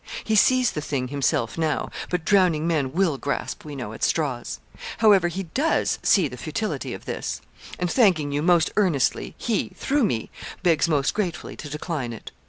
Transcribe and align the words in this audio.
He 0.23 0.33
sees 0.33 0.71
the 0.71 0.81
thing 0.81 1.09
himself 1.09 1.59
now; 1.59 1.91
but 2.09 2.25
drowning 2.25 2.65
men 2.65 2.91
will 2.91 3.19
grasp, 3.19 3.63
we 3.63 3.75
know, 3.75 3.93
at 3.93 4.01
straws. 4.01 4.59
However, 4.97 5.27
he 5.27 5.43
does 5.43 5.99
see 6.01 6.27
the 6.27 6.37
futility 6.37 6.95
of 6.95 7.05
this; 7.05 7.39
and, 7.77 7.91
thanking 7.91 8.31
you 8.31 8.41
most 8.41 8.71
earnestly, 8.77 9.35
he, 9.37 9.69
through 9.75 10.05
me, 10.05 10.31
begs 10.63 10.89
most 10.89 11.13
gratefully 11.13 11.55
to 11.55 11.69
decline 11.69 12.13
it. 12.13 12.31